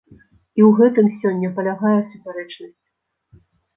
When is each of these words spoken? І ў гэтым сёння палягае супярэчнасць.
І 0.57 0.61
ў 0.67 0.69
гэтым 0.79 1.07
сёння 1.19 1.53
палягае 1.59 1.93
супярэчнасць. 2.15 2.77